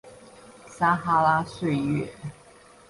[0.65, 2.11] 撒哈拉歲月